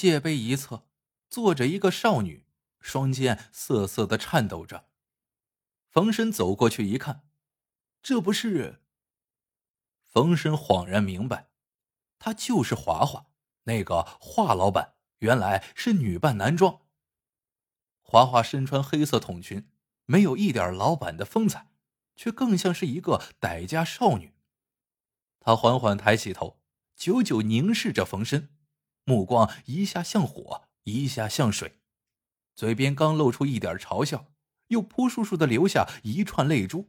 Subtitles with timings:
[0.00, 0.86] 界碑一侧
[1.28, 2.46] 坐着一个少女，
[2.80, 4.88] 双肩瑟瑟的颤抖着。
[5.90, 7.28] 冯生走过去一看，
[8.02, 8.80] 这不是……
[10.06, 11.50] 冯生恍然明白，
[12.18, 13.26] 她就是华华，
[13.64, 16.80] 那个华老板原来是女扮男装。
[18.00, 19.68] 华华身穿黑色筒裙，
[20.06, 21.70] 没有一点老板的风采，
[22.16, 24.32] 却更像是一个歹家少女。
[25.40, 26.58] 她缓缓抬起头，
[26.96, 28.48] 久久凝视着冯生，
[29.10, 31.80] 目光一下像火，一下像水，
[32.54, 34.30] 嘴边刚露出一点嘲笑，
[34.68, 36.88] 又扑簌簌的流下一串泪珠。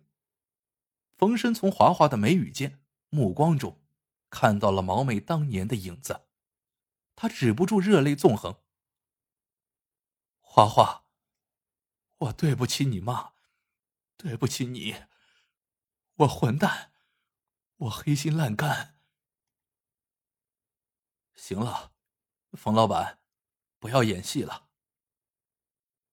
[1.17, 2.79] 冯生从华华的眉宇间、
[3.09, 3.81] 目光中，
[4.29, 6.27] 看到了毛妹当年的影子，
[7.15, 8.61] 他止不住热泪纵横。
[10.41, 11.05] 华华。
[12.19, 13.31] 我对不起你妈，
[14.15, 14.95] 对不起你，
[16.17, 16.91] 我混蛋，
[17.77, 18.99] 我黑心烂肝。
[21.33, 21.90] 行了，
[22.53, 23.19] 冯老板，
[23.79, 24.67] 不要演戏了。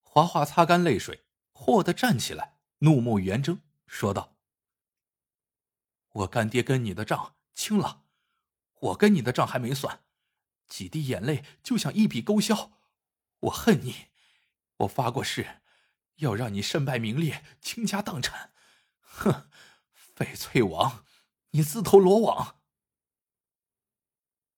[0.03, 4.37] 华华擦干泪水，霍的站起来，怒目圆睁，说道
[6.11, 8.05] ：“我干爹跟你的账清了，
[8.81, 10.05] 我跟你的账还没算，
[10.67, 12.73] 几滴眼泪就想一笔勾销，
[13.41, 14.09] 我恨你，
[14.79, 15.63] 我发过誓。”
[16.19, 18.53] 要让你身败名裂、倾家荡产，
[19.03, 19.49] 哼！
[20.17, 21.05] 翡翠王，
[21.51, 22.59] 你自投罗网。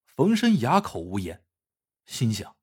[0.07, 1.45] 冯生哑口无言，
[2.11, 2.57] 心想：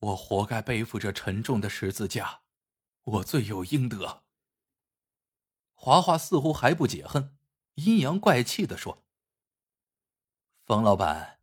[0.00, 2.42] 我活该背负着沉重的十字架，
[3.04, 4.24] 我罪有应得。
[5.74, 7.38] 华华似乎还不解恨，
[7.74, 9.04] 阴阳怪气的说
[10.66, 11.40] ：“冯老板，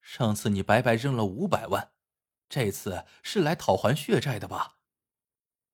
[0.00, 1.92] 上次你白白扔了五百万，
[2.48, 4.78] 这次是来讨还血债的吧？”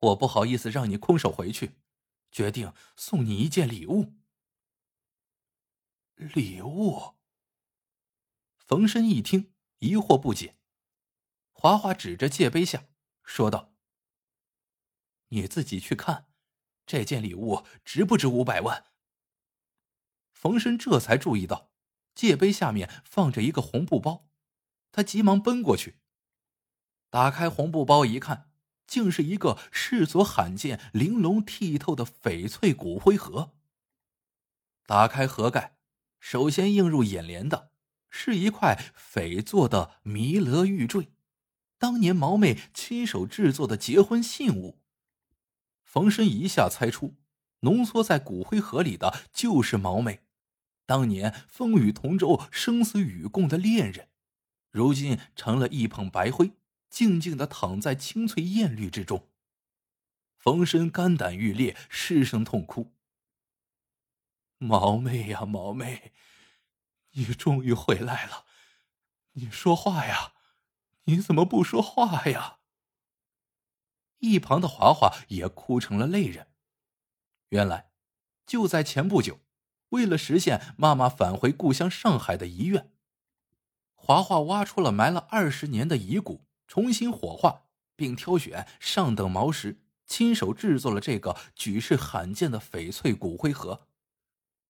[0.00, 1.76] 我不好意思让你空手回去，
[2.32, 4.14] 决定送你一件礼物。
[6.16, 7.14] 礼物。
[8.56, 9.53] 冯深一听，
[9.84, 10.56] 疑惑不解。
[11.52, 12.86] 华华指着界碑下，
[13.22, 13.74] 说道
[15.28, 16.26] ：“你自己去看，
[16.86, 18.86] 这件礼物值不值五百万？”
[20.32, 21.70] 冯生这才注意到
[22.14, 24.26] 界碑下面放着一个红布包，
[24.90, 26.00] 他急忙奔过去，
[27.10, 28.50] 打开红布包一看。
[28.86, 33.54] 竟是一个世所罕见、玲珑剔透的翡翠骨灰盒。
[34.84, 35.78] 打开盒盖，
[36.20, 37.72] 首先映入眼帘的
[38.16, 41.08] 是一块翡做的弥勒玉坠，
[41.78, 44.78] 当年毛妹亲手制作的结婚信物。
[45.82, 47.16] 冯生一下猜出，
[47.60, 50.20] 浓缩在骨灰盒里的就是毛妹，
[50.86, 54.08] 当年风雨同舟、生死与共的恋人，
[54.70, 56.52] 如今成了一捧白灰。
[56.88, 59.28] 静静的躺在青翠艳绿之中。
[60.36, 62.92] 冯生肝胆欲裂，失声痛哭。
[64.58, 66.12] 毛妹呀，毛妹，
[67.14, 68.44] 你终于回来了，
[69.32, 70.34] 你说话呀，
[71.04, 72.58] 你怎么不说话呀？
[74.18, 76.48] 一旁的华华也哭成了泪人。
[77.50, 77.90] 原来，
[78.46, 79.40] 就在前不久，
[79.90, 82.90] 为了实现妈妈返回故乡上海的遗愿，
[83.94, 86.46] 华华挖出了埋了二十年的遗骨。
[86.66, 93.86] 重新火化，并挑选上等毛石，亲手制作了这个举世罕见的翡翠骨灰盒。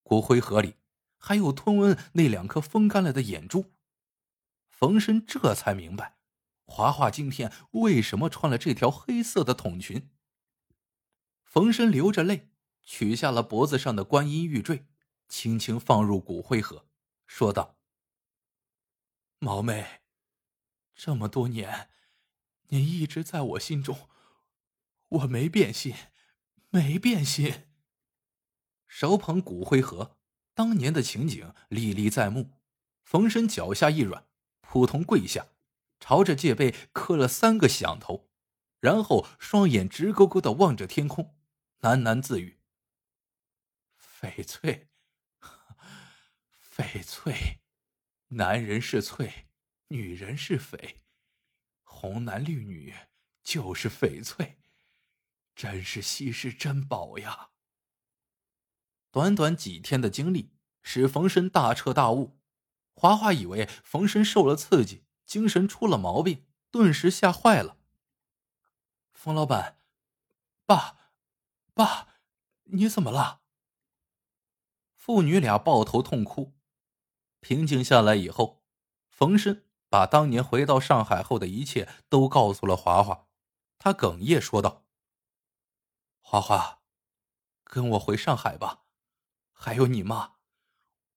[0.02, 0.74] 骨灰盒里
[1.24, 3.72] 还有吞温那两颗风干了的眼珠。
[4.68, 6.18] 冯生这才明白，
[6.66, 10.10] 华华今天为什么穿了这条黑色的筒裙。
[11.42, 12.50] 冯生流着泪
[12.82, 14.84] 取下了脖子上的观音玉坠，
[15.26, 16.86] 轻轻放入骨灰盒，
[17.26, 17.78] 说道
[19.40, 20.02] ：“毛妹。”
[20.94, 21.88] 这么多年，
[22.68, 24.10] 你一直在我心中，
[25.08, 25.94] 我没变心，
[26.68, 27.66] 没变心。
[28.86, 30.18] 手捧骨灰盒，
[30.54, 32.52] 当年的情景历历在目。
[33.02, 34.26] 冯生脚下一软，
[34.62, 35.48] 扑通跪下，
[36.00, 38.30] 朝着戒碑磕了三个响头，
[38.80, 41.36] 然后双眼直勾勾的望着天空，
[41.80, 42.60] 喃喃自语
[44.20, 44.88] ：“翡翠，
[46.74, 47.60] 翡翠，
[48.28, 49.48] 男人是翠。”
[49.88, 50.96] 女人是翡，
[51.82, 52.94] 红男绿女
[53.42, 54.58] 就是翡翠，
[55.54, 57.50] 真是稀世珍宝呀！
[59.14, 60.50] 短短几天的经历
[60.82, 62.36] 使冯生大彻大悟，
[62.96, 67.76] 华华以为冯生受了刺激，精神出了毛病，顿时吓坏了。
[69.12, 69.78] 冯老板，
[70.66, 71.12] 爸，
[71.74, 72.08] 爸，
[72.64, 73.42] 你怎么了？
[74.96, 76.52] 父女俩抱头痛哭。
[77.38, 78.64] 平静下来以后，
[79.08, 79.62] 冯生。
[79.88, 83.28] 把当年回到上海后的一切都告诉了华华，
[83.78, 84.84] 他哽咽说道
[86.18, 86.80] ：“华华，
[87.62, 88.83] 跟我回上海吧，
[89.64, 90.34] 还有你妈，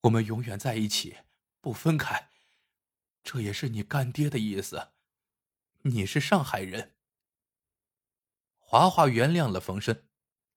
[0.04, 1.18] 我们永远在一起，
[1.60, 2.30] 不分开。
[3.22, 4.94] 这也是你干爹的意思。
[5.82, 6.96] 你是上海人。
[8.58, 10.06] 华华原谅了冯生，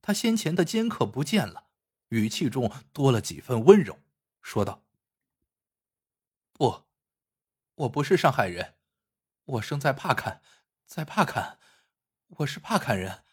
[0.00, 1.66] 他先前的尖刻不见了，
[2.10, 3.98] 语气中多了几分温柔，
[4.40, 4.84] 说道
[6.54, 6.84] ：“不，
[7.74, 8.76] 我不是上海人，
[9.46, 10.40] 我生在帕坎，
[10.86, 11.58] 在帕坎，
[12.28, 13.24] 我是帕坎人。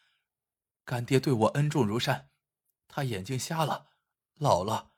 [0.83, 2.31] 干爹对我恩重如山，
[2.87, 3.91] 他眼睛瞎了，
[4.37, 4.91] 老了，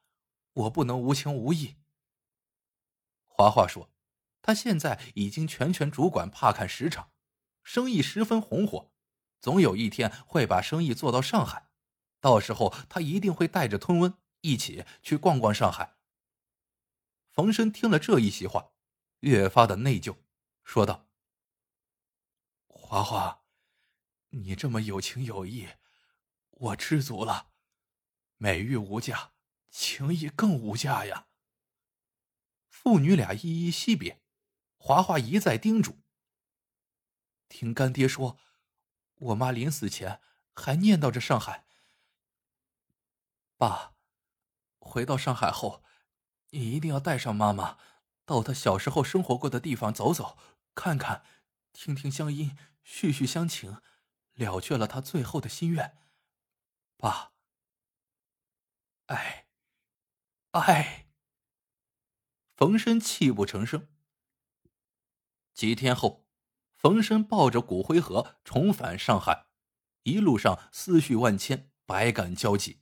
[0.53, 1.75] 我不能无情无义。”
[3.27, 3.89] 华华说。
[4.41, 7.11] 他现在已经全权主管帕坎石场，
[7.61, 8.89] 生意十分红火，
[9.41, 11.69] 总有一天会把生意做到上海。
[12.21, 15.97] 到时候他一定会带着吞温一起去逛逛上海。
[17.29, 18.71] 冯生听了这一席话，
[19.19, 20.15] 越发的内疚，
[20.63, 21.09] 说道
[22.65, 23.43] ：“华华，
[24.29, 25.67] 你这么有情有义，
[26.49, 27.48] 我知足了。
[28.39, 29.33] 美玉无价，
[29.69, 31.27] 情谊更无价呀。”
[32.67, 34.21] 父女俩依依惜别。
[34.81, 35.99] 华华一再叮嘱
[37.49, 38.39] ：“听干爹说，
[39.15, 40.21] 我妈临死前
[40.55, 41.65] 还念叨着上海。
[43.57, 43.93] 爸，
[44.79, 45.83] 回到上海后，
[46.51, 47.77] 你一定要带上妈妈，
[48.23, 50.37] 到她小时候生活过的地方走走、
[50.73, 51.25] 看看，
[51.73, 53.81] 听听乡音，叙叙乡情，
[54.35, 55.97] 了却了她最后的心愿。
[56.95, 57.33] 爸，
[59.09, 59.47] 哎，
[60.51, 61.07] 哎。”
[62.55, 63.87] 冯生泣不成声。
[65.53, 66.25] 几天后，
[66.75, 69.47] 冯生抱着骨灰盒重返上海，
[70.03, 72.81] 一路上思绪万千，百感交集。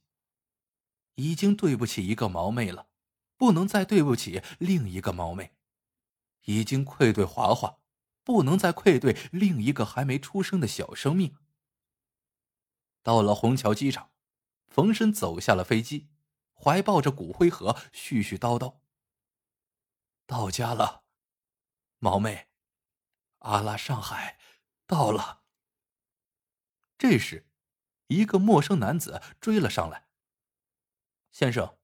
[1.15, 2.89] 已经对不起一个毛妹了，
[3.35, 5.51] 不能再对不起另一个毛妹；
[6.45, 7.79] 已经愧对华华，
[8.23, 11.35] 不能再愧对另一个还没出生的小生命。
[13.01, 14.11] 到了虹桥机场，
[14.67, 16.07] 冯生走下了飞机，
[16.59, 18.79] 怀抱着骨灰盒，絮絮叨叨
[20.25, 21.03] ：“到家了，
[21.99, 22.49] 毛妹。”
[23.39, 24.39] 阿拉上海
[24.85, 25.43] 到了。
[26.97, 27.47] 这时，
[28.07, 30.07] 一个陌生男子追了上来。
[31.31, 31.77] 先生，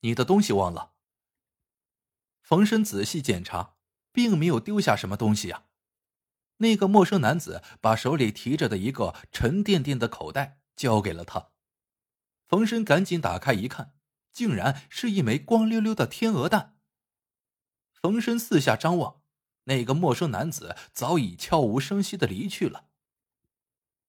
[0.00, 0.92] 你的东西忘了。
[2.42, 3.76] 冯生仔细检查，
[4.12, 5.66] 并没有丢下什么东西啊。
[6.58, 11.52] 那个陌生男子把手里提着的一个沉甸甸的口袋交给了他。
[12.46, 13.94] 冯生赶紧打开一看，
[14.32, 16.76] 竟然是一枚光溜溜的天鹅蛋。
[17.92, 19.20] 冯生四下张望。
[19.64, 22.88] 那个陌生男子早已悄无声息的离去了。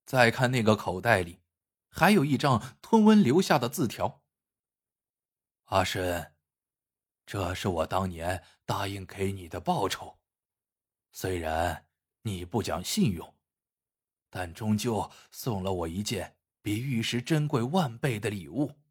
[0.04, 1.40] 再看那个口袋里，
[1.88, 4.22] 还有一张吞温留下的字条。
[5.66, 6.32] 阿深，
[7.26, 10.18] 这是我当年答应给你的报酬。
[11.12, 11.86] 虽然
[12.22, 13.36] 你不讲信用，
[14.30, 18.81] 但终究送了我一件比玉石珍贵万倍的礼物。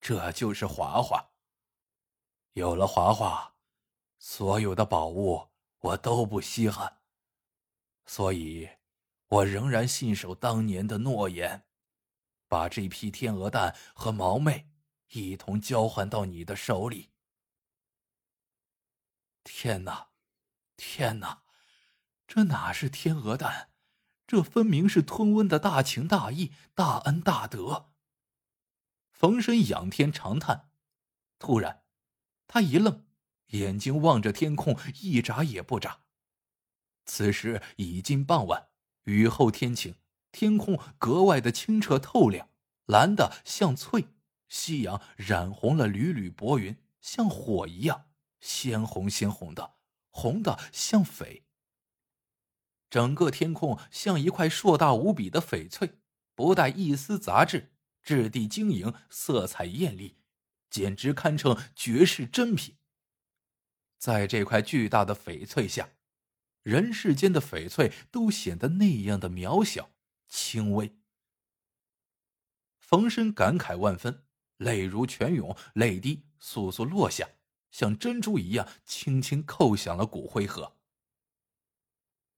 [0.00, 1.30] 这就是华华。
[2.52, 3.54] 有了华华，
[4.18, 5.48] 所有的宝物。
[5.80, 6.98] 我都不稀罕，
[8.04, 8.68] 所以，
[9.28, 11.68] 我仍然信守当年的诺言，
[12.48, 14.72] 把这批天鹅蛋和毛妹
[15.10, 17.12] 一同交换到你的手里。
[19.44, 20.08] 天哪，
[20.76, 21.44] 天哪，
[22.26, 23.70] 这哪是天鹅蛋？
[24.26, 27.92] 这分明是吞温的大情大义、大恩大德。
[29.18, 30.70] 冯生仰天长叹，
[31.40, 31.82] 突然，
[32.46, 33.04] 他一愣。
[33.48, 36.02] 眼睛望着天空，一眨也不眨。
[37.04, 38.68] 此时已经傍晚，
[39.06, 39.96] 雨后天晴，
[40.30, 42.48] 天空格外的清澈透亮，
[42.86, 44.06] 蓝的像翠。
[44.48, 48.04] 夕阳染红了缕缕薄云，像火一样
[48.38, 49.78] 鲜红鲜红的，
[50.10, 51.42] 红的像翡。
[52.88, 55.98] 整个天空像一块硕大无比的翡翠，
[56.36, 57.72] 不带一丝杂质，
[58.08, 60.16] 质地晶莹，色彩艳丽，
[60.70, 62.78] 简直堪称绝世珍品。
[63.98, 65.90] 在这块巨大的翡翠下，
[66.62, 69.90] 人世间的翡翠都显得那样的渺小、
[70.26, 70.98] 轻微。
[72.78, 74.24] 冯生感慨万分，
[74.56, 77.28] 泪如泉涌，泪滴簌簌落下，
[77.70, 80.78] 像珍珠一样轻轻扣响了骨灰盒。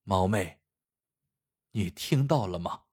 [0.03, 0.59] 毛妹，
[1.71, 2.87] 你听到了吗？